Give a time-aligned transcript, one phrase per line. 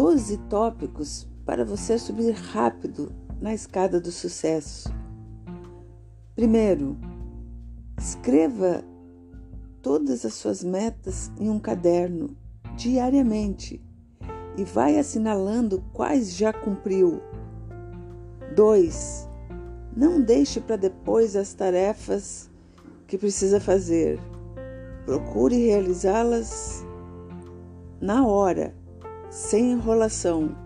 [0.00, 3.10] 12 tópicos para você subir rápido
[3.40, 4.94] na escada do sucesso.
[6.36, 6.96] Primeiro,
[7.98, 8.84] escreva
[9.82, 12.36] todas as suas metas em um caderno
[12.76, 13.84] diariamente
[14.56, 17.20] e vai assinalando quais já cumpriu.
[18.54, 19.28] 2.
[19.96, 22.48] Não deixe para depois as tarefas
[23.08, 24.20] que precisa fazer.
[25.04, 26.86] Procure realizá-las
[28.00, 28.77] na hora,
[29.30, 30.56] sem enrolação.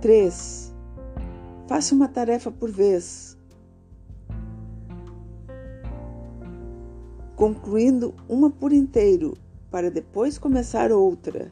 [0.00, 0.74] 3.
[1.66, 3.38] Faça uma tarefa por vez,
[7.34, 9.34] concluindo uma por inteiro,
[9.70, 11.50] para depois começar outra.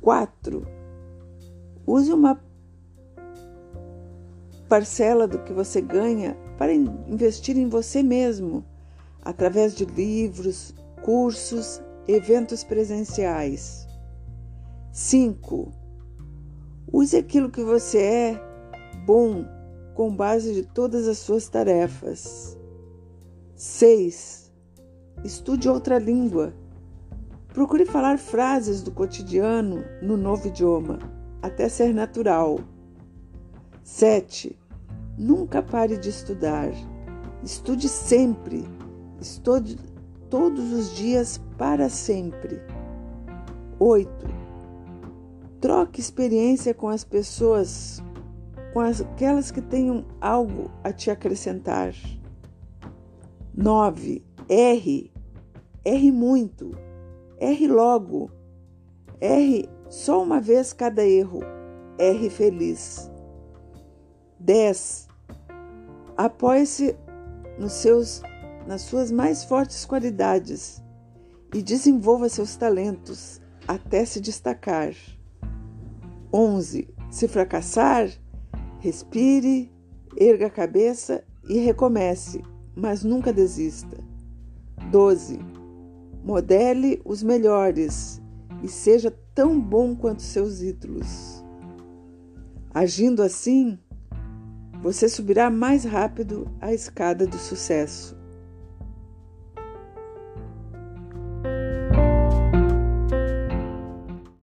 [0.00, 0.66] 4.
[1.86, 2.40] Use uma
[4.68, 8.64] parcela do que você ganha para investir em você mesmo,
[9.22, 13.91] através de livros, cursos, eventos presenciais.
[14.92, 15.72] 5.
[16.92, 18.40] Use aquilo que você é
[19.06, 19.42] bom
[19.94, 22.58] com base de todas as suas tarefas.
[23.54, 24.52] 6.
[25.24, 26.52] Estude outra língua.
[27.54, 30.98] Procure falar frases do cotidiano no novo idioma,
[31.40, 32.60] até ser natural.
[33.82, 34.58] 7.
[35.16, 36.70] Nunca pare de estudar.
[37.42, 38.62] Estude sempre.
[39.18, 39.78] Estude
[40.28, 42.60] todos os dias para sempre.
[43.78, 44.41] 8.
[45.62, 48.02] Troque experiência com as pessoas,
[48.72, 51.94] com aquelas que tenham algo a te acrescentar.
[53.54, 54.24] 9.
[54.48, 55.12] Erre.
[55.84, 56.72] Erre muito.
[57.38, 58.28] Erre logo.
[59.20, 61.38] Erre só uma vez cada erro.
[61.96, 63.08] Erre feliz.
[64.40, 65.06] 10.
[66.16, 66.96] Apoie-se
[67.56, 68.20] nos seus
[68.66, 70.82] nas suas mais fortes qualidades
[71.54, 74.92] e desenvolva seus talentos até se destacar.
[76.32, 76.88] 11.
[77.10, 78.10] Se fracassar,
[78.78, 79.70] respire,
[80.16, 82.42] erga a cabeça e recomece,
[82.74, 83.98] mas nunca desista.
[84.90, 85.38] 12.
[86.24, 88.20] Modele os melhores
[88.62, 91.44] e seja tão bom quanto seus ídolos.
[92.72, 93.78] Agindo assim,
[94.80, 98.21] você subirá mais rápido a escada do sucesso.